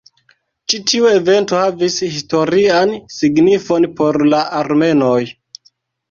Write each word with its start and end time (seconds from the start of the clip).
Ĉi 0.71 0.77
tiu 0.91 1.03
evento 1.09 1.57
havis 1.63 1.97
historian 2.13 2.93
signifon 3.17 3.85
por 3.99 4.17
la 4.31 4.39
armenoj. 4.61 5.19